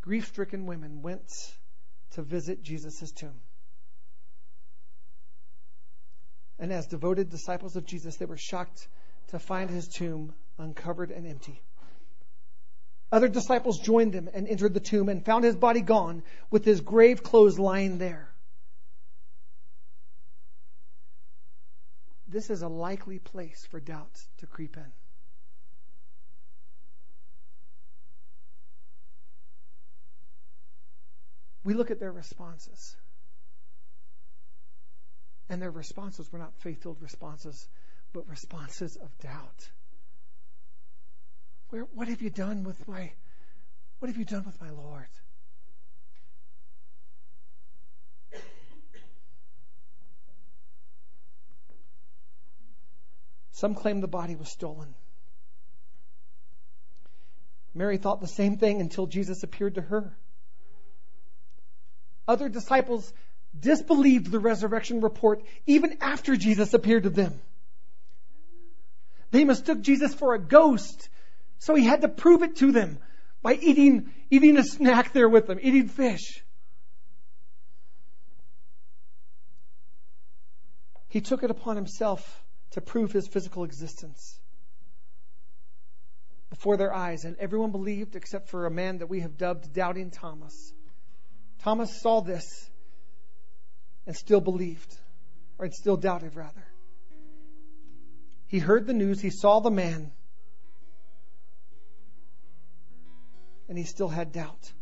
grief 0.00 0.26
stricken 0.26 0.66
women 0.66 1.00
went 1.00 1.54
to 2.10 2.22
visit 2.22 2.64
Jesus' 2.64 3.12
tomb. 3.12 3.40
And 6.58 6.72
as 6.72 6.88
devoted 6.88 7.30
disciples 7.30 7.76
of 7.76 7.86
Jesus, 7.86 8.16
they 8.16 8.24
were 8.24 8.36
shocked 8.36 8.88
to 9.28 9.38
find 9.38 9.70
his 9.70 9.86
tomb 9.86 10.34
uncovered 10.58 11.12
and 11.12 11.24
empty. 11.24 11.62
Other 13.12 13.28
disciples 13.28 13.78
joined 13.78 14.12
them 14.12 14.28
and 14.34 14.48
entered 14.48 14.74
the 14.74 14.80
tomb 14.80 15.08
and 15.08 15.24
found 15.24 15.44
his 15.44 15.54
body 15.54 15.80
gone 15.80 16.24
with 16.50 16.64
his 16.64 16.80
grave 16.80 17.22
clothes 17.22 17.60
lying 17.60 17.98
there. 17.98 18.28
This 22.26 22.50
is 22.50 22.62
a 22.62 22.68
likely 22.68 23.20
place 23.20 23.68
for 23.70 23.78
doubt 23.78 24.20
to 24.38 24.48
creep 24.48 24.76
in. 24.76 24.92
We 31.68 31.74
look 31.74 31.90
at 31.90 32.00
their 32.00 32.10
responses. 32.10 32.96
And 35.50 35.60
their 35.60 35.70
responses 35.70 36.32
were 36.32 36.38
not 36.38 36.54
faith 36.60 36.82
filled 36.82 37.02
responses, 37.02 37.68
but 38.14 38.26
responses 38.26 38.96
of 38.96 39.10
doubt. 39.18 39.68
Where, 41.68 41.82
what 41.92 42.08
have 42.08 42.22
you 42.22 42.30
done 42.30 42.64
with 42.64 42.88
my, 42.88 43.12
what 43.98 44.08
have 44.08 44.16
you 44.16 44.24
done 44.24 44.46
with 44.46 44.58
my 44.62 44.70
Lord? 44.70 45.08
Some 53.50 53.74
claim 53.74 54.00
the 54.00 54.08
body 54.08 54.36
was 54.36 54.48
stolen. 54.48 54.94
Mary 57.74 57.98
thought 57.98 58.22
the 58.22 58.26
same 58.26 58.56
thing 58.56 58.80
until 58.80 59.06
Jesus 59.06 59.42
appeared 59.42 59.74
to 59.74 59.82
her. 59.82 60.16
Other 62.28 62.48
disciples 62.48 63.12
disbelieved 63.58 64.30
the 64.30 64.38
resurrection 64.38 65.00
report 65.00 65.42
even 65.66 65.96
after 66.00 66.36
Jesus 66.36 66.74
appeared 66.74 67.04
to 67.04 67.10
them. 67.10 67.40
They 69.30 69.44
mistook 69.44 69.80
Jesus 69.80 70.14
for 70.14 70.34
a 70.34 70.38
ghost 70.38 71.08
so 71.58 71.74
he 71.74 71.84
had 71.84 72.02
to 72.02 72.08
prove 72.08 72.42
it 72.42 72.56
to 72.56 72.72
them 72.72 72.98
by 73.42 73.54
eating, 73.54 74.12
eating 74.30 74.56
a 74.56 74.62
snack 74.62 75.12
there 75.12 75.28
with 75.28 75.46
them, 75.46 75.58
eating 75.60 75.88
fish. 75.88 76.44
He 81.08 81.20
took 81.20 81.42
it 81.42 81.50
upon 81.50 81.76
himself 81.76 82.44
to 82.72 82.80
prove 82.80 83.12
his 83.12 83.26
physical 83.26 83.64
existence 83.64 84.38
before 86.50 86.76
their 86.76 86.94
eyes, 86.94 87.24
and 87.24 87.36
everyone 87.38 87.72
believed 87.72 88.14
except 88.14 88.48
for 88.48 88.66
a 88.66 88.70
man 88.70 88.98
that 88.98 89.08
we 89.08 89.20
have 89.20 89.36
dubbed 89.36 89.72
Doubting 89.72 90.10
Thomas. 90.10 90.72
Thomas 91.60 92.00
saw 92.00 92.20
this 92.20 92.70
and 94.06 94.16
still 94.16 94.40
believed, 94.40 94.96
or 95.58 95.66
and 95.66 95.74
still 95.74 95.96
doubted, 95.96 96.34
rather. 96.34 96.64
He 98.46 98.58
heard 98.58 98.86
the 98.86 98.94
news, 98.94 99.20
he 99.20 99.30
saw 99.30 99.60
the 99.60 99.70
man, 99.70 100.12
and 103.68 103.76
he 103.76 103.84
still 103.84 104.08
had 104.08 104.32
doubt. 104.32 104.72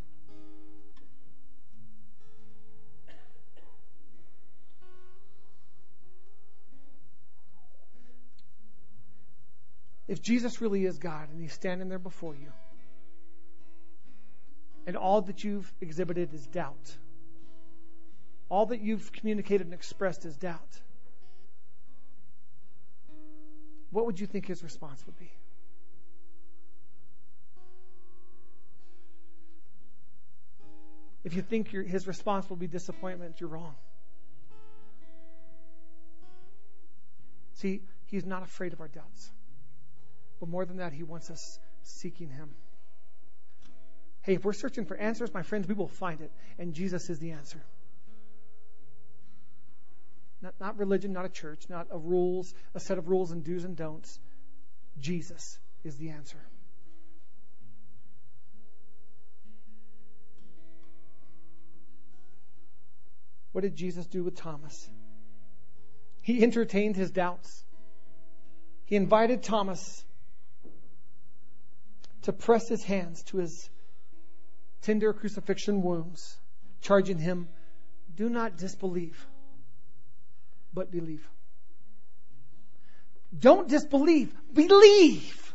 If 10.08 10.22
Jesus 10.22 10.60
really 10.60 10.84
is 10.84 10.98
God 10.98 11.30
and 11.30 11.40
he's 11.40 11.52
standing 11.52 11.88
there 11.88 11.98
before 11.98 12.34
you, 12.34 12.52
and 14.86 14.96
all 14.96 15.22
that 15.22 15.44
you've 15.44 15.72
exhibited 15.80 16.32
is 16.32 16.46
doubt, 16.46 16.96
all 18.48 18.66
that 18.66 18.80
you've 18.80 19.12
communicated 19.12 19.66
and 19.66 19.74
expressed 19.74 20.24
is 20.24 20.36
doubt, 20.36 20.80
what 23.90 24.06
would 24.06 24.20
you 24.20 24.26
think 24.26 24.46
his 24.46 24.62
response 24.62 25.04
would 25.06 25.18
be? 25.18 25.30
If 31.24 31.34
you 31.34 31.42
think 31.42 31.72
your, 31.72 31.82
his 31.82 32.06
response 32.06 32.48
will 32.48 32.56
be 32.56 32.68
disappointment, 32.68 33.40
you're 33.40 33.48
wrong. 33.48 33.74
See, 37.54 37.82
he's 38.06 38.24
not 38.24 38.44
afraid 38.44 38.72
of 38.72 38.80
our 38.80 38.88
doubts. 38.88 39.32
But 40.40 40.48
more 40.48 40.64
than 40.64 40.78
that, 40.78 40.92
He 40.92 41.02
wants 41.02 41.30
us 41.30 41.58
seeking 41.82 42.28
Him. 42.28 42.50
Hey, 44.26 44.34
if 44.34 44.44
we're 44.44 44.54
searching 44.54 44.86
for 44.86 44.96
answers, 44.96 45.32
my 45.32 45.42
friends, 45.42 45.68
we 45.68 45.74
will 45.74 45.86
find 45.86 46.20
it. 46.20 46.32
And 46.58 46.74
Jesus 46.74 47.08
is 47.10 47.20
the 47.20 47.30
answer. 47.30 47.62
Not, 50.42 50.54
not 50.58 50.78
religion, 50.78 51.12
not 51.12 51.24
a 51.24 51.28
church, 51.28 51.66
not 51.68 51.86
a 51.92 51.96
rules, 51.96 52.52
a 52.74 52.80
set 52.80 52.98
of 52.98 53.08
rules 53.08 53.30
and 53.30 53.44
do's 53.44 53.62
and 53.62 53.76
don'ts. 53.76 54.18
Jesus 54.98 55.60
is 55.84 55.96
the 55.96 56.10
answer. 56.10 56.38
What 63.52 63.60
did 63.60 63.76
Jesus 63.76 64.08
do 64.08 64.24
with 64.24 64.34
Thomas? 64.34 64.90
He 66.20 66.42
entertained 66.42 66.96
his 66.96 67.12
doubts. 67.12 67.64
He 68.86 68.96
invited 68.96 69.44
Thomas 69.44 70.04
to 72.22 72.32
press 72.32 72.68
his 72.68 72.82
hands 72.82 73.22
to 73.26 73.36
his 73.36 73.70
tender 74.86 75.12
crucifixion 75.12 75.82
wounds, 75.82 76.36
charging 76.80 77.18
him, 77.18 77.48
Do 78.14 78.28
not 78.28 78.56
disbelieve, 78.56 79.26
but 80.72 80.92
believe. 80.92 81.28
Don't 83.36 83.68
disbelieve, 83.68 84.32
believe. 84.54 85.52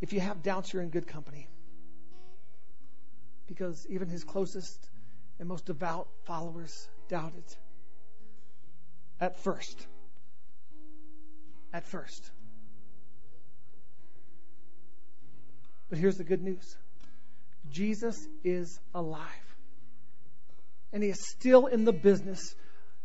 If 0.00 0.14
you 0.14 0.20
have 0.20 0.42
doubts, 0.42 0.72
you're 0.72 0.82
in 0.82 0.88
good 0.88 1.06
company. 1.06 1.48
Because 3.46 3.86
even 3.90 4.08
his 4.08 4.24
closest 4.24 4.88
and 5.38 5.46
most 5.46 5.66
devout 5.66 6.08
followers 6.24 6.88
doubted. 7.08 7.44
At 9.20 9.38
first. 9.40 9.86
At 11.76 11.84
first. 11.84 12.30
But 15.90 15.98
here's 15.98 16.16
the 16.16 16.24
good 16.24 16.42
news 16.42 16.74
Jesus 17.70 18.16
is 18.42 18.80
alive. 18.94 19.20
And 20.90 21.02
he 21.02 21.10
is 21.10 21.28
still 21.28 21.66
in 21.66 21.84
the 21.84 21.92
business 21.92 22.54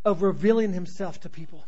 of 0.05 0.21
revealing 0.21 0.71
himself 0.71 1.19
to 1.21 1.29
people. 1.29 1.65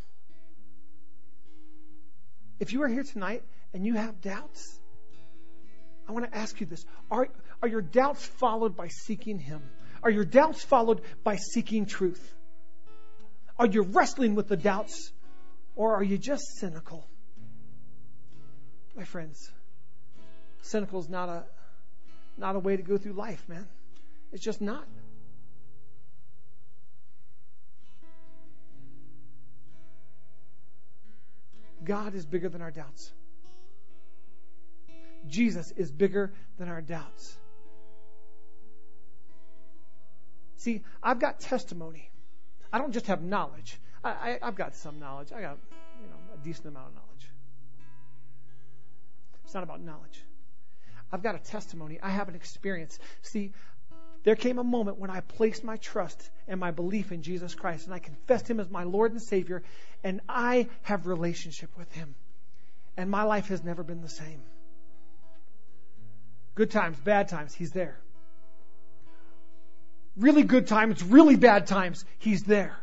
If 2.62 2.72
you 2.72 2.84
are 2.84 2.88
here 2.88 3.04
tonight 3.04 3.44
and 3.74 3.86
you 3.86 3.96
have 3.96 4.22
doubts, 4.22 4.80
I 6.08 6.14
want 6.14 6.32
to 6.32 6.38
ask 6.38 6.62
you 6.62 6.68
this. 6.68 6.86
Are, 7.12 7.28
are 7.62 7.68
your 7.68 7.82
doubts 7.82 8.26
followed 8.26 8.78
by 8.78 8.88
seeking 8.88 9.40
him? 9.40 9.62
Are 10.04 10.10
your 10.10 10.24
doubts 10.24 10.64
followed 10.64 11.02
by 11.22 11.36
seeking 11.36 11.86
truth? 11.86 12.34
Are 13.60 13.68
you 13.68 13.82
wrestling 13.82 14.36
with 14.36 14.48
the 14.48 14.56
doubts 14.56 15.12
or 15.76 15.96
are 15.96 16.04
you 16.04 16.18
just 16.18 16.44
cynical? 16.60 17.08
My 18.96 19.04
friends, 19.04 19.52
cynical 20.62 21.00
is 21.00 21.10
not 21.10 21.30
a 21.30 21.44
not 22.38 22.56
a 22.56 22.60
way 22.60 22.78
to 22.78 22.84
go 22.84 22.98
through 22.98 23.14
life, 23.14 23.48
man. 23.48 23.68
It's 24.32 24.44
just 24.44 24.62
not. 24.62 24.88
God 31.84 32.16
is 32.16 32.26
bigger 32.26 32.50
than 32.50 32.62
our 32.62 32.72
doubts. 32.72 33.12
Jesus 35.28 35.72
is 35.76 35.92
bigger 35.92 36.34
than 36.58 36.70
our 36.70 36.82
doubts. 36.82 37.38
See, 40.58 40.82
I've 41.04 41.20
got 41.20 41.42
testimony 41.42 42.10
I 42.74 42.80
don't 42.80 42.92
just 42.92 43.06
have 43.06 43.22
knowledge. 43.22 43.80
I, 44.04 44.38
have 44.42 44.56
got 44.56 44.76
some 44.76 45.00
knowledge. 45.00 45.32
I 45.32 45.42
got, 45.42 45.58
you 46.02 46.08
know, 46.08 46.16
a 46.34 46.44
decent 46.44 46.68
amount 46.68 46.88
of 46.88 46.94
knowledge. 46.96 47.28
It's 49.46 49.54
not 49.54 49.64
about 49.64 49.82
knowledge. 49.82 50.22
I've 51.12 51.24
got 51.24 51.36
a 51.36 51.40
testimony. 51.40 52.00
I 52.02 52.10
have 52.10 52.28
an 52.28 52.36
experience. 52.36 53.00
See, 53.22 53.54
there 54.24 54.36
came 54.36 54.58
a 54.60 54.64
moment 54.64 54.98
when 54.98 55.10
I 55.10 55.22
placed 55.22 55.64
my 55.64 55.78
trust 55.78 56.30
and 56.48 56.60
my 56.60 56.72
belief 56.72 57.12
in 57.12 57.22
Jesus 57.22 57.56
Christ, 57.56 57.86
and 57.86 57.94
I 57.94 58.00
confessed 58.00 58.50
Him 58.50 58.60
as 58.60 58.70
my 58.70 58.84
Lord 58.84 59.12
and 59.12 59.22
Savior, 59.22 59.64
and 60.04 60.22
I 60.28 60.68
have 60.82 61.08
relationship 61.08 61.70
with 61.78 61.92
Him. 61.94 62.16
And 62.98 63.10
my 63.10 63.24
life 63.24 63.48
has 63.48 63.64
never 63.64 63.84
been 63.84 64.02
the 64.02 64.10
same. 64.10 64.42
Good 66.56 66.72
times, 66.72 66.98
bad 66.98 67.30
times, 67.30 67.54
He's 67.54 67.72
there 67.72 67.98
really 70.16 70.44
good 70.44 70.68
times, 70.68 71.04
really 71.04 71.36
bad 71.36 71.68
times, 71.68 72.06
He's 72.20 72.44
there. 72.44 72.78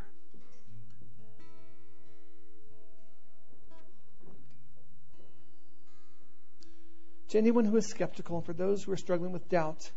To 7.30 7.38
anyone 7.38 7.64
who 7.64 7.76
is 7.76 7.87
skeptical 7.87 8.37
and 8.37 8.44
for 8.44 8.52
those 8.52 8.84
who 8.84 8.92
are 8.92 8.96
struggling 8.96 9.32
with 9.32 9.49
doubt, 9.49 9.90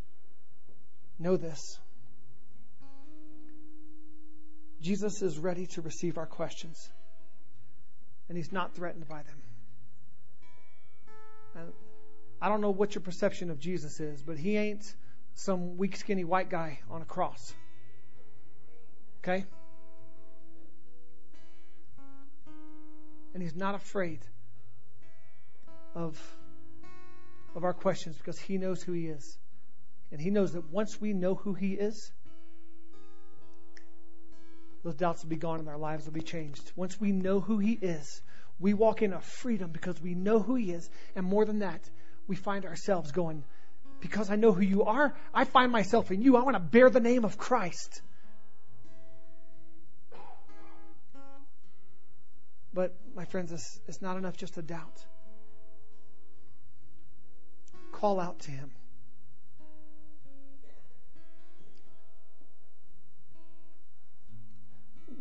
know 1.20 1.38
this. 1.38 1.80
Jesus 4.82 5.22
is 5.22 5.40
ready 5.40 5.68
to 5.68 5.82
receive 5.82 6.18
our 6.18 6.26
questions, 6.26 6.90
and 8.28 8.38
He's 8.38 8.52
not 8.52 8.76
threatened 8.76 9.08
by 9.08 9.24
them. 9.24 9.42
And 11.56 11.72
I 12.42 12.50
don't 12.50 12.62
know 12.62 12.72
what 12.72 12.96
your 12.96 13.02
perception 13.02 13.50
of 13.50 13.60
Jesus 13.60 14.00
is, 14.00 14.22
but 14.22 14.38
He 14.38 14.58
ain't 14.58 14.84
some 15.36 15.78
weak, 15.78 15.96
skinny 15.96 16.24
white 16.24 16.50
guy 16.50 16.80
on 16.90 17.02
a 17.02 17.06
cross. 17.06 17.54
Okay? 19.20 19.46
And 23.34 23.42
he's 23.42 23.56
not 23.56 23.74
afraid 23.74 24.20
of, 25.96 26.20
of 27.56 27.64
our 27.64 27.74
questions 27.74 28.18
because 28.18 28.40
he 28.40 28.58
knows 28.58 28.82
who 28.82 28.94
he 28.94 29.08
is. 29.08 29.38
And 30.12 30.22
he 30.22 30.30
knows 30.30 30.54
that 30.54 30.72
once 30.72 31.00
we 31.00 31.14
know 31.14 31.36
who 31.36 31.54
he 31.54 31.74
is, 31.74 32.12
those 34.84 34.96
doubts 34.96 35.24
will 35.24 35.30
be 35.30 35.38
gone 35.38 35.60
and 35.60 35.70
our 35.70 35.78
lives 35.78 36.06
will 36.06 36.14
be 36.14 36.22
changed. 36.22 36.72
Once 36.76 37.00
we 37.00 37.12
know 37.12 37.40
who 37.40 37.58
he 37.58 37.74
is, 37.74 38.22
we 38.60 38.74
walk 38.74 39.02
in 39.02 39.14
a 39.14 39.22
freedom 39.22 39.72
because 39.72 40.02
we 40.02 40.14
know 40.14 40.40
who 40.40 40.56
he 40.56 40.72
is. 40.72 40.90
And 41.16 41.26
more 41.26 41.46
than 41.46 41.60
that, 41.60 41.82
we 42.28 42.36
find 42.36 42.66
ourselves 42.66 43.12
going, 43.12 43.44
because 44.02 44.30
I 44.30 44.36
know 44.36 44.52
who 44.52 44.62
you 44.62 44.84
are, 44.84 45.16
I 45.34 45.46
find 45.46 45.72
myself 45.72 46.12
in 46.12 46.22
you. 46.22 46.36
I 46.36 46.44
want 46.44 46.56
to 46.56 46.60
bear 46.60 46.90
the 46.90 47.00
name 47.00 47.24
of 47.24 47.38
Christ. 47.38 48.02
But, 52.74 52.96
my 53.16 53.26
friends, 53.26 53.52
it's, 53.52 53.80
it's 53.88 54.02
not 54.02 54.18
enough 54.18 54.36
just 54.36 54.56
to 54.56 54.62
doubt. 54.62 55.06
Call 58.04 58.20
out 58.20 58.38
to 58.40 58.52
Him. 58.52 58.70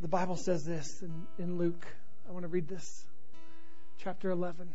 The 0.00 0.08
Bible 0.08 0.34
says 0.34 0.64
this 0.64 1.00
in, 1.00 1.28
in 1.38 1.58
Luke. 1.58 1.86
I 2.28 2.32
want 2.32 2.42
to 2.42 2.48
read 2.48 2.66
this. 2.66 3.04
chapter 3.98 4.30
11. 4.30 4.68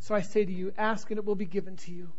So 0.00 0.14
I 0.14 0.20
say 0.20 0.44
to 0.44 0.52
you, 0.52 0.74
ask 0.76 1.10
and 1.10 1.16
it 1.16 1.24
will 1.24 1.36
be 1.36 1.46
given 1.46 1.76
to 1.76 1.90
you. 1.90 2.12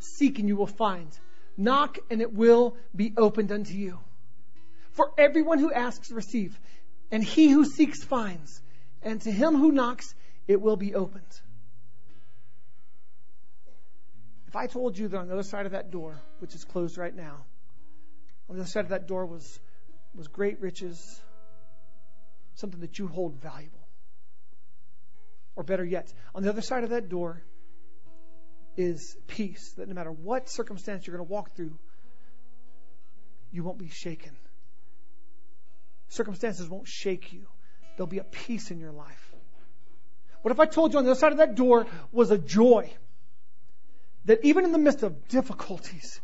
Seek 0.00 0.40
and 0.40 0.48
you 0.48 0.56
will 0.56 0.66
find. 0.66 1.16
Knock 1.56 2.00
and 2.10 2.20
it 2.20 2.32
will 2.32 2.76
be 2.96 3.12
opened 3.16 3.52
unto 3.52 3.74
you. 3.74 4.00
For 4.94 5.12
everyone 5.16 5.60
who 5.60 5.72
asks, 5.72 6.10
receive. 6.10 6.58
And 7.12 7.22
he 7.22 7.50
who 7.50 7.66
seeks, 7.66 8.02
finds. 8.02 8.60
And 9.00 9.20
to 9.20 9.30
him 9.30 9.54
who 9.54 9.70
knocks, 9.70 10.12
it 10.48 10.60
will 10.60 10.76
be 10.76 10.96
opened. 10.96 11.40
If 14.52 14.56
I 14.56 14.66
told 14.66 14.98
you 14.98 15.08
that 15.08 15.16
on 15.16 15.28
the 15.28 15.32
other 15.32 15.42
side 15.42 15.64
of 15.64 15.72
that 15.72 15.90
door, 15.90 16.20
which 16.40 16.54
is 16.54 16.62
closed 16.62 16.98
right 16.98 17.16
now, 17.16 17.46
on 18.50 18.56
the 18.56 18.60
other 18.60 18.70
side 18.70 18.84
of 18.84 18.90
that 18.90 19.08
door 19.08 19.24
was, 19.24 19.58
was 20.14 20.28
great 20.28 20.60
riches, 20.60 21.22
something 22.56 22.80
that 22.80 22.98
you 22.98 23.08
hold 23.08 23.40
valuable. 23.40 23.88
Or 25.56 25.62
better 25.62 25.86
yet, 25.86 26.12
on 26.34 26.42
the 26.42 26.50
other 26.50 26.60
side 26.60 26.84
of 26.84 26.90
that 26.90 27.08
door 27.08 27.42
is 28.76 29.16
peace, 29.26 29.72
that 29.78 29.88
no 29.88 29.94
matter 29.94 30.12
what 30.12 30.50
circumstance 30.50 31.06
you're 31.06 31.16
going 31.16 31.26
to 31.26 31.32
walk 31.32 31.56
through, 31.56 31.78
you 33.52 33.64
won't 33.64 33.78
be 33.78 33.88
shaken. 33.88 34.36
Circumstances 36.08 36.68
won't 36.68 36.88
shake 36.88 37.32
you. 37.32 37.46
There'll 37.96 38.06
be 38.06 38.18
a 38.18 38.24
peace 38.24 38.70
in 38.70 38.80
your 38.80 38.92
life. 38.92 39.34
What 40.42 40.52
if 40.52 40.60
I 40.60 40.66
told 40.66 40.92
you 40.92 40.98
on 40.98 41.06
the 41.06 41.12
other 41.12 41.18
side 41.18 41.32
of 41.32 41.38
that 41.38 41.54
door 41.54 41.86
was 42.12 42.30
a 42.30 42.36
joy? 42.36 42.92
That 44.26 44.44
even 44.44 44.64
in 44.64 44.72
the 44.72 44.78
midst 44.78 45.02
of 45.02 45.28
difficulties, 45.28 46.20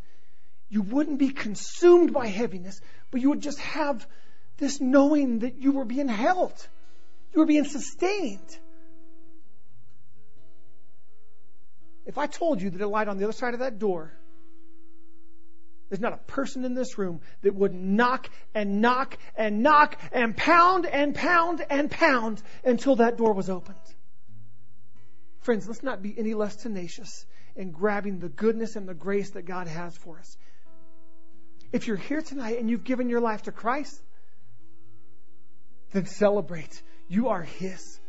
you 0.68 0.82
wouldn't 0.82 1.18
be 1.18 1.30
consumed 1.30 2.12
by 2.12 2.26
heaviness, 2.26 2.80
but 3.10 3.20
you 3.20 3.30
would 3.30 3.40
just 3.40 3.58
have 3.58 4.06
this 4.58 4.80
knowing 4.80 5.40
that 5.40 5.56
you 5.56 5.72
were 5.72 5.84
being 5.84 6.08
held, 6.08 6.54
you 7.32 7.40
were 7.40 7.46
being 7.46 7.64
sustained. 7.64 8.58
If 12.06 12.18
I 12.18 12.26
told 12.26 12.62
you 12.62 12.70
that 12.70 12.80
a 12.80 12.86
light 12.86 13.08
on 13.08 13.18
the 13.18 13.24
other 13.24 13.32
side 13.32 13.54
of 13.54 13.60
that 13.60 13.78
door, 13.78 14.12
there's 15.88 16.00
not 16.00 16.12
a 16.12 16.18
person 16.18 16.64
in 16.64 16.74
this 16.74 16.98
room 16.98 17.20
that 17.42 17.54
would 17.54 17.74
knock 17.74 18.28
and 18.54 18.80
knock 18.80 19.16
and 19.36 19.62
knock 19.62 19.98
and 20.12 20.36
pound 20.36 20.86
and 20.86 21.14
pound 21.14 21.64
and 21.68 21.90
pound 21.90 22.42
until 22.64 22.96
that 22.96 23.16
door 23.16 23.32
was 23.32 23.48
opened. 23.48 23.78
Friends, 25.40 25.66
let's 25.66 25.82
not 25.82 26.02
be 26.02 26.14
any 26.18 26.34
less 26.34 26.56
tenacious 26.56 27.24
in 27.58 27.72
grabbing 27.72 28.20
the 28.20 28.28
goodness 28.28 28.76
and 28.76 28.88
the 28.88 28.94
grace 28.94 29.30
that 29.30 29.42
God 29.42 29.66
has 29.66 29.94
for 29.96 30.18
us. 30.18 30.36
If 31.72 31.88
you're 31.88 31.96
here 31.96 32.22
tonight 32.22 32.58
and 32.58 32.70
you've 32.70 32.84
given 32.84 33.10
your 33.10 33.20
life 33.20 33.42
to 33.42 33.52
Christ, 33.52 34.00
then 35.92 36.06
celebrate. 36.06 36.80
You 37.08 37.28
are 37.28 37.42
His. 37.42 38.00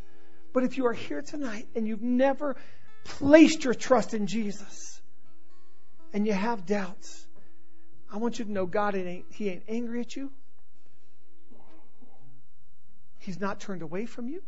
But 0.52 0.62
if 0.62 0.78
you 0.78 0.86
are 0.86 0.92
here 0.92 1.20
tonight 1.20 1.66
and 1.74 1.86
you've 1.86 2.00
never 2.00 2.56
placed 3.04 3.64
your 3.64 3.74
trust 3.74 4.14
in 4.14 4.28
Jesus 4.28 5.02
and 6.12 6.26
you 6.26 6.32
have 6.32 6.64
doubts, 6.64 7.26
I 8.12 8.18
want 8.18 8.38
you 8.38 8.44
to 8.44 8.52
know 8.52 8.66
God 8.66 8.94
ain't, 8.94 9.26
He 9.32 9.48
ain't 9.48 9.64
angry 9.68 10.00
at 10.00 10.14
you. 10.14 10.30
He's 13.18 13.40
not 13.40 13.58
turned 13.58 13.82
away 13.82 14.06
from 14.06 14.28
you. 14.28 14.42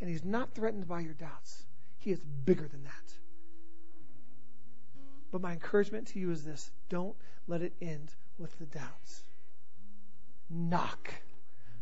And 0.00 0.08
He's 0.08 0.24
not 0.24 0.54
threatened 0.54 0.88
by 0.88 1.00
your 1.00 1.14
doubts. 1.14 1.64
He 1.98 2.10
is 2.10 2.20
bigger 2.20 2.66
than 2.66 2.84
that. 2.84 3.23
But 5.34 5.42
my 5.42 5.50
encouragement 5.50 6.06
to 6.12 6.20
you 6.20 6.30
is 6.30 6.44
this 6.44 6.70
don't 6.88 7.16
let 7.48 7.60
it 7.60 7.72
end 7.82 8.08
with 8.38 8.56
the 8.60 8.66
doubts. 8.66 9.20
Knock, 10.48 11.12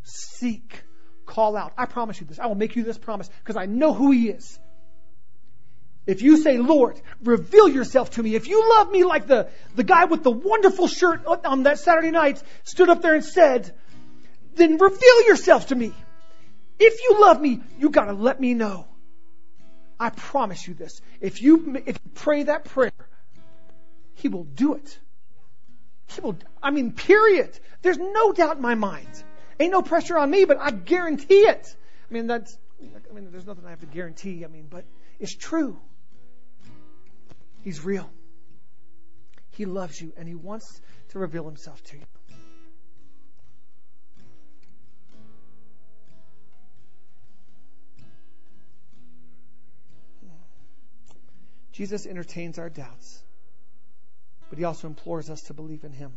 seek, 0.05 0.83
call 1.27 1.55
out. 1.55 1.75
I 1.77 1.85
promise 1.85 2.19
you 2.19 2.27
this. 2.27 2.39
I 2.39 2.47
will 2.47 2.55
make 2.55 2.77
you 2.77 2.83
this 2.83 2.97
promise 2.97 3.29
because 3.41 3.59
I 3.59 3.67
know 3.67 3.93
who 3.93 4.11
He 4.11 4.31
is. 4.31 4.59
If 6.07 6.23
you 6.23 6.39
say, 6.39 6.57
Lord, 6.57 6.99
reveal 7.23 7.69
yourself 7.69 8.13
to 8.13 8.23
me. 8.23 8.37
If 8.37 8.49
you 8.49 8.71
love 8.71 8.91
me 8.91 9.05
like 9.05 9.27
the, 9.27 9.51
the 9.77 9.85
guy 9.85 10.07
with 10.07 10.23
the 10.23 10.31
wonderful 10.31 10.89
shirt 10.89 11.27
on 11.27 11.65
that 11.65 11.79
Saturday 11.79 12.11
night 12.11 12.43
stood 12.65 12.89
up 12.89 13.03
there 13.03 13.17
and 13.17 13.23
said, 13.23 13.71
then 14.55 14.79
reveal 14.79 15.27
yourself 15.27 15.67
to 15.67 15.75
me. 15.75 15.93
If 16.79 17.03
you 17.03 17.21
love 17.21 17.39
me, 17.39 17.61
you 17.79 17.91
gotta 17.91 18.15
let 18.15 18.41
me 18.41 18.55
know. 18.55 18.87
I 20.01 20.09
promise 20.09 20.67
you 20.67 20.73
this. 20.73 21.03
If 21.21 21.43
you, 21.43 21.83
if 21.85 22.01
you 22.03 22.11
pray 22.15 22.45
that 22.45 22.65
prayer, 22.65 22.93
He 24.15 24.29
will 24.29 24.45
do 24.45 24.75
it. 24.75 24.99
He 26.07 26.21
will, 26.21 26.37
I 26.63 26.71
mean, 26.71 26.93
period. 26.93 27.59
There's 27.83 27.99
no 27.99 28.33
doubt 28.33 28.57
in 28.57 28.63
my 28.63 28.75
mind. 28.75 29.09
Ain't 29.59 29.73
no 29.73 29.83
pressure 29.83 30.19
on 30.19 30.31
me, 30.31 30.45
but 30.45 30.59
I 30.61 30.71
guarantee 30.71 31.47
it. 31.47 31.77
I 32.11 32.15
mean, 32.15 32.27
that's, 32.27 32.57
I 32.81 33.15
mean, 33.15 33.31
there's 33.31 33.47
nothing 33.47 33.65
I 33.67 33.71
have 33.71 33.81
to 33.81 33.87
guarantee. 33.87 34.45
I 34.45 34.49
mean, 34.49 34.67
but 34.69 34.85
it's 35.19 35.35
true. 35.35 35.79
He's 37.63 37.85
real. 37.85 38.11
He 39.51 39.67
loves 39.67 40.01
you 40.01 40.13
and 40.17 40.27
He 40.27 40.35
wants 40.35 40.81
to 41.11 41.19
reveal 41.19 41.45
Himself 41.45 41.83
to 41.85 41.97
you. 41.97 42.05
Jesus 51.73 52.07
entertains 52.07 52.59
our 52.59 52.69
doubts, 52.69 53.23
but 54.53 54.59
He 54.59 54.67
also 54.67 54.87
implores 54.87 55.31
us 55.31 55.41
to 55.45 55.55
believe 55.55 55.83
in 55.83 55.93
Him 55.93 56.13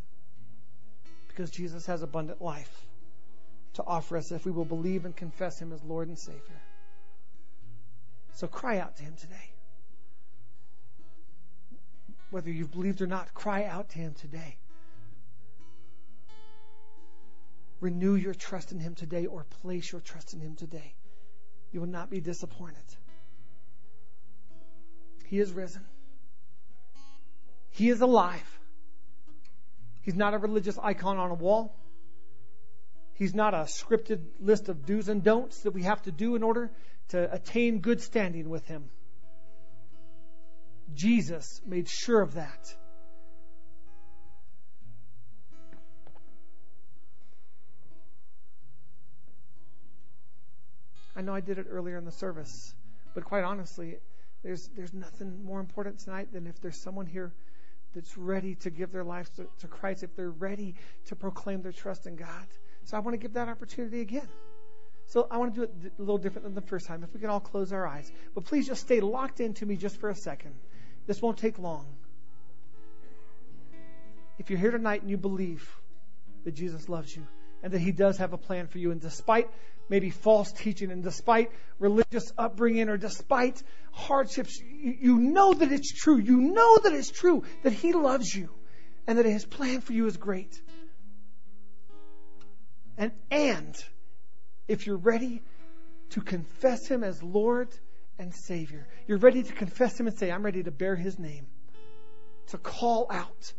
because 1.28 1.50
Jesus 1.50 1.86
has 1.86 2.02
abundant 2.02 2.42
life 2.42 2.84
to 3.72 3.82
offer 3.82 4.18
us 4.18 4.30
if 4.30 4.44
we 4.44 4.52
will 4.52 4.66
believe 4.66 5.06
and 5.06 5.16
confess 5.16 5.58
Him 5.58 5.72
as 5.72 5.82
Lord 5.82 6.08
and 6.08 6.18
Savior. 6.18 6.60
So 8.34 8.46
cry 8.46 8.76
out 8.76 8.94
to 8.96 9.02
Him 9.02 9.14
today 9.18 9.54
whether 12.30 12.50
you've 12.50 12.72
believed 12.72 13.00
or 13.00 13.06
not, 13.06 13.32
cry 13.32 13.64
out 13.64 13.88
to 13.88 13.98
Him 13.98 14.12
today. 14.12 14.58
Renew 17.80 18.14
your 18.14 18.34
trust 18.34 18.72
in 18.72 18.78
Him 18.78 18.94
today 18.94 19.24
or 19.24 19.46
place 19.62 19.90
your 19.90 20.02
trust 20.02 20.34
in 20.34 20.40
Him 20.40 20.54
today. 20.54 20.92
You 21.72 21.80
will 21.80 21.88
not 21.88 22.10
be 22.10 22.20
disappointed. 22.20 22.84
He 25.24 25.40
is 25.40 25.50
risen. 25.52 25.82
He 27.76 27.90
is 27.90 28.00
alive. 28.00 28.58
He's 30.00 30.14
not 30.14 30.32
a 30.32 30.38
religious 30.38 30.78
icon 30.82 31.18
on 31.18 31.30
a 31.30 31.34
wall. 31.34 31.76
He's 33.12 33.34
not 33.34 33.52
a 33.52 33.64
scripted 33.64 34.20
list 34.40 34.70
of 34.70 34.86
do's 34.86 35.10
and 35.10 35.22
don'ts 35.22 35.60
that 35.60 35.72
we 35.72 35.82
have 35.82 36.00
to 36.02 36.10
do 36.10 36.36
in 36.36 36.42
order 36.42 36.70
to 37.08 37.30
attain 37.30 37.80
good 37.80 38.00
standing 38.00 38.48
with 38.48 38.66
Him. 38.66 38.88
Jesus 40.94 41.60
made 41.66 41.86
sure 41.86 42.22
of 42.22 42.34
that. 42.34 42.74
I 51.14 51.20
know 51.20 51.34
I 51.34 51.40
did 51.40 51.58
it 51.58 51.66
earlier 51.68 51.98
in 51.98 52.06
the 52.06 52.12
service, 52.12 52.74
but 53.14 53.24
quite 53.24 53.44
honestly, 53.44 53.98
there's 54.42 54.66
there's 54.76 54.94
nothing 54.94 55.44
more 55.44 55.60
important 55.60 55.98
tonight 55.98 56.32
than 56.32 56.46
if 56.46 56.58
there's 56.62 56.80
someone 56.80 57.04
here 57.04 57.34
that's 57.96 58.16
ready 58.16 58.54
to 58.56 58.70
give 58.70 58.92
their 58.92 59.02
lives 59.02 59.30
to, 59.30 59.46
to 59.60 59.66
Christ, 59.66 60.04
if 60.04 60.14
they're 60.14 60.30
ready 60.30 60.74
to 61.06 61.16
proclaim 61.16 61.62
their 61.62 61.72
trust 61.72 62.06
in 62.06 62.14
God. 62.14 62.46
So 62.84 62.96
I 62.96 63.00
want 63.00 63.14
to 63.14 63.18
give 63.18 63.32
that 63.32 63.48
opportunity 63.48 64.02
again. 64.02 64.28
So 65.06 65.26
I 65.30 65.38
want 65.38 65.54
to 65.54 65.60
do 65.60 65.64
it 65.64 65.92
a 65.98 66.02
little 66.02 66.18
different 66.18 66.44
than 66.44 66.54
the 66.54 66.60
first 66.60 66.86
time. 66.86 67.02
If 67.02 67.14
we 67.14 67.20
can 67.20 67.30
all 67.30 67.40
close 67.40 67.72
our 67.72 67.86
eyes. 67.86 68.12
But 68.34 68.44
please 68.44 68.66
just 68.66 68.82
stay 68.82 69.00
locked 69.00 69.40
into 69.40 69.64
me 69.64 69.76
just 69.76 69.96
for 69.96 70.10
a 70.10 70.14
second. 70.14 70.54
This 71.06 71.22
won't 71.22 71.38
take 71.38 71.58
long. 71.58 71.86
If 74.38 74.50
you're 74.50 74.58
here 74.58 74.72
tonight 74.72 75.00
and 75.00 75.10
you 75.10 75.16
believe 75.16 75.68
that 76.44 76.52
Jesus 76.52 76.88
loves 76.88 77.16
you 77.16 77.26
and 77.62 77.72
that 77.72 77.80
He 77.80 77.92
does 77.92 78.18
have 78.18 78.32
a 78.32 78.38
plan 78.38 78.66
for 78.66 78.78
you, 78.78 78.90
and 78.90 79.00
despite 79.00 79.48
maybe 79.88 80.10
false 80.10 80.52
teaching 80.52 80.90
and 80.90 81.02
despite 81.02 81.50
religious 81.78 82.32
upbringing 82.36 82.88
or 82.88 82.96
despite 82.96 83.62
hardships, 83.92 84.60
you, 84.60 84.96
you 85.00 85.18
know 85.18 85.54
that 85.54 85.70
it's 85.72 85.92
true. 85.92 86.18
You 86.18 86.40
know 86.40 86.78
that 86.78 86.92
it's 86.92 87.10
true 87.10 87.44
that 87.62 87.72
He 87.72 87.92
loves 87.92 88.34
you 88.34 88.50
and 89.06 89.18
that 89.18 89.26
His 89.26 89.44
plan 89.44 89.80
for 89.80 89.92
you 89.92 90.06
is 90.06 90.16
great. 90.16 90.60
And, 92.98 93.12
and 93.30 93.76
if 94.68 94.86
you're 94.86 94.96
ready 94.96 95.42
to 96.10 96.20
confess 96.20 96.86
Him 96.86 97.04
as 97.04 97.22
Lord 97.22 97.68
and 98.18 98.34
Savior. 98.34 98.86
You're 99.06 99.18
ready 99.18 99.42
to 99.42 99.52
confess 99.52 99.98
Him 99.98 100.06
and 100.06 100.18
say, 100.18 100.30
I'm 100.30 100.42
ready 100.42 100.62
to 100.62 100.70
bear 100.70 100.96
His 100.96 101.18
name, 101.18 101.46
to 102.48 102.58
call 102.58 103.06
out 103.10 103.52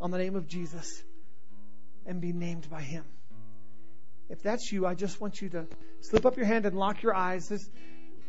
on 0.00 0.10
the 0.10 0.18
name 0.18 0.36
of 0.36 0.46
Jesus 0.46 1.02
and 2.06 2.20
be 2.20 2.32
named 2.32 2.68
by 2.70 2.82
Him. 2.82 3.04
If 4.28 4.42
that's 4.42 4.72
you, 4.72 4.86
I 4.86 4.94
just 4.94 5.20
want 5.20 5.40
you 5.40 5.48
to 5.50 5.66
slip 6.00 6.26
up 6.26 6.36
your 6.36 6.46
hand 6.46 6.66
and 6.66 6.76
lock 6.76 7.02
your 7.02 7.14
eyes. 7.14 7.48
This, 7.48 7.68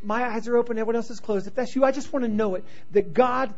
my 0.04 0.24
eyes 0.24 0.48
are 0.48 0.58
open, 0.58 0.78
everyone 0.78 0.96
else 0.96 1.10
is 1.10 1.20
closed. 1.20 1.48
If 1.48 1.56
that's 1.56 1.76
you, 1.76 1.84
I 1.84 1.92
just 1.92 2.13
want 2.13 2.24
to 2.24 2.32
know 2.32 2.56
it 2.56 2.66
that 2.92 3.13
God 3.13 3.54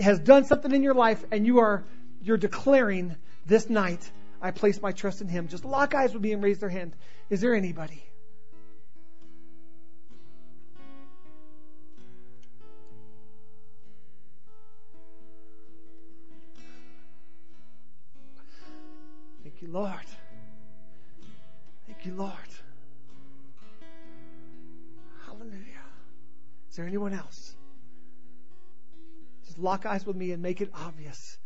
has 0.00 0.18
done 0.18 0.44
something 0.44 0.72
in 0.72 0.82
your 0.82 0.94
life 0.94 1.24
and 1.30 1.46
you 1.46 1.60
are 1.60 1.84
you're 2.22 2.36
declaring 2.36 3.14
this 3.46 3.70
night, 3.70 4.10
I 4.42 4.50
place 4.50 4.82
my 4.82 4.90
trust 4.90 5.20
in 5.20 5.28
Him. 5.28 5.46
Just 5.46 5.64
lock 5.64 5.94
eyes 5.94 6.12
with 6.12 6.22
me 6.22 6.32
and 6.32 6.42
raise 6.42 6.58
their 6.58 6.68
hand. 6.68 6.94
Is 7.30 7.40
there 7.40 7.54
anybody? 7.54 8.02
Lord. 19.96 20.06
Thank 21.86 22.04
you, 22.06 22.14
Lord. 22.14 22.32
Hallelujah. 25.24 25.84
Is 26.70 26.76
there 26.76 26.86
anyone 26.86 27.14
else? 27.14 27.56
Just 29.44 29.58
lock 29.58 29.86
eyes 29.86 30.04
with 30.04 30.16
me 30.16 30.32
and 30.32 30.42
make 30.42 30.60
it 30.60 30.70
obvious. 30.74 31.38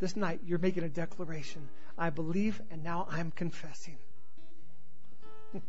This 0.00 0.16
night, 0.16 0.40
you're 0.44 0.58
making 0.58 0.82
a 0.82 0.88
declaration. 0.88 1.68
I 1.96 2.10
believe, 2.10 2.60
and 2.70 2.84
now 2.84 3.06
I'm 3.10 3.30
confessing. 3.30 3.96
Thank 5.52 5.64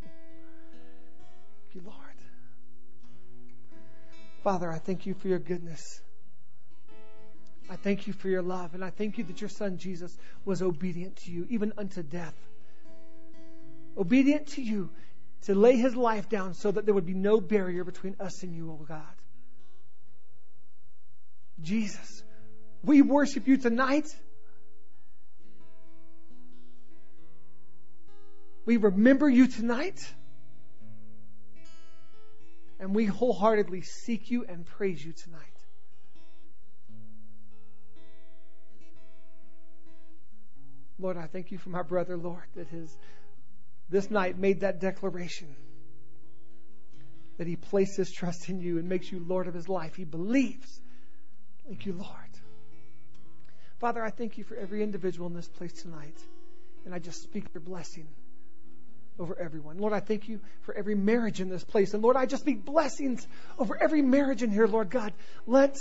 you, 1.73 1.81
Lord. 1.85 1.95
Father, 4.43 4.69
I 4.71 4.79
thank 4.79 5.05
you 5.05 5.13
for 5.13 5.27
your 5.27 5.39
goodness. 5.39 6.01
I 7.69 7.75
thank 7.75 8.07
you 8.07 8.13
for 8.13 8.29
your 8.29 8.41
love, 8.41 8.73
and 8.73 8.83
I 8.83 8.89
thank 8.89 9.17
you 9.17 9.25
that 9.25 9.41
your 9.41 9.49
son 9.49 9.77
Jesus 9.77 10.17
was 10.45 10.61
obedient 10.61 11.17
to 11.17 11.31
you, 11.31 11.45
even 11.49 11.73
unto 11.77 12.01
death. 12.01 12.35
Obedient 13.97 14.47
to 14.49 14.61
you 14.61 14.89
to 15.43 15.55
lay 15.55 15.75
his 15.75 15.95
life 15.95 16.29
down 16.29 16.53
so 16.53 16.71
that 16.71 16.85
there 16.85 16.93
would 16.93 17.05
be 17.05 17.13
no 17.13 17.41
barrier 17.41 17.83
between 17.83 18.15
us 18.19 18.43
and 18.43 18.53
you, 18.53 18.69
O 18.69 18.79
oh 18.81 18.85
God. 18.85 19.03
Jesus, 21.61 22.23
we 22.83 23.01
worship 23.01 23.47
you 23.47 23.57
tonight. 23.57 24.07
We 28.65 28.77
remember 28.77 29.29
you 29.29 29.47
tonight. 29.47 30.13
And 32.79 32.93
we 32.93 33.05
wholeheartedly 33.05 33.81
seek 33.81 34.29
you 34.29 34.45
and 34.47 34.65
praise 34.65 35.03
you 35.03 35.13
tonight. 35.13 35.56
Lord, 40.99 41.17
I 41.17 41.27
thank 41.27 41.51
you 41.51 41.57
for 41.57 41.69
my 41.69 41.83
brother, 41.83 42.17
Lord, 42.17 42.43
that 42.55 42.67
his 42.67 42.95
this 43.89 44.11
night 44.11 44.37
made 44.37 44.61
that 44.61 44.79
declaration 44.81 45.55
that 47.37 47.47
he 47.47 47.55
placed 47.55 47.97
his 47.97 48.11
trust 48.11 48.49
in 48.49 48.59
you 48.59 48.79
and 48.79 48.89
makes 48.89 49.11
you 49.11 49.19
Lord 49.19 49.47
of 49.47 49.53
his 49.53 49.69
life. 49.69 49.95
He 49.95 50.03
believes. 50.03 50.81
Thank 51.65 51.85
you, 51.85 51.93
Lord. 51.93 52.09
Father, 53.79 54.03
I 54.03 54.09
thank 54.09 54.37
you 54.37 54.43
for 54.43 54.55
every 54.55 54.81
individual 54.81 55.27
in 55.27 55.35
this 55.35 55.47
place 55.47 55.73
tonight. 55.73 56.17
And 56.85 56.93
I 56.93 56.99
just 56.99 57.21
speak 57.21 57.45
your 57.53 57.61
blessing 57.61 58.07
over 59.19 59.37
everyone. 59.39 59.77
Lord, 59.77 59.93
I 59.93 59.99
thank 59.99 60.27
you 60.29 60.39
for 60.61 60.73
every 60.73 60.95
marriage 60.95 61.41
in 61.41 61.49
this 61.49 61.63
place. 61.63 61.93
And 61.93 62.01
Lord, 62.01 62.15
I 62.15 62.25
just 62.25 62.43
speak 62.43 62.65
blessings 62.65 63.27
over 63.59 63.77
every 63.81 64.01
marriage 64.01 64.41
in 64.41 64.51
here, 64.51 64.67
Lord 64.67 64.89
God. 64.89 65.13
Let, 65.45 65.77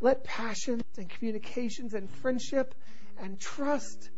let 0.00 0.24
passions 0.24 0.82
and 0.96 1.08
communications 1.08 1.94
and 1.94 2.10
friendship 2.10 2.74
and 3.20 3.38
trust 3.38 4.10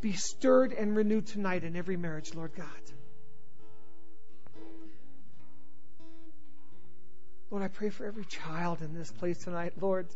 be 0.00 0.12
stirred 0.12 0.72
and 0.72 0.94
renewed 0.94 1.26
tonight 1.26 1.64
in 1.64 1.76
every 1.76 1.96
marriage, 1.96 2.34
Lord 2.34 2.52
God. 2.54 2.66
Lord, 7.50 7.62
I 7.62 7.68
pray 7.68 7.90
for 7.90 8.04
every 8.04 8.24
child 8.24 8.82
in 8.82 8.92
this 8.92 9.10
place 9.10 9.38
tonight. 9.38 9.74
Lord, 9.80 10.08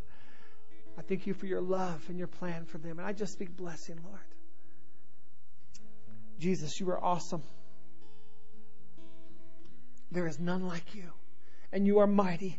I 0.99 1.03
thank 1.03 1.27
you 1.27 1.35
for 1.35 1.47
your 1.47 1.61
love 1.61 2.05
and 2.09 2.19
your 2.19 2.27
plan 2.27 2.65
for 2.65 2.79
them. 2.79 2.99
And 2.99 3.07
I 3.07 3.13
just 3.13 3.33
speak 3.33 3.57
blessing, 3.57 3.99
Lord. 4.05 4.21
Jesus, 6.39 6.79
you 6.81 6.91
are 6.91 7.03
awesome. 7.03 7.43
There 10.11 10.27
is 10.27 10.39
none 10.39 10.67
like 10.67 10.95
you. 10.95 11.11
And 11.73 11.87
you 11.87 12.01
are 12.01 12.07
mighty. 12.07 12.59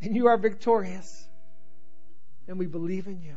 And 0.00 0.16
you 0.16 0.28
are 0.28 0.38
victorious. 0.38 1.28
And 2.48 2.58
we 2.58 2.66
believe 2.66 3.06
in 3.06 3.20
you. 3.20 3.36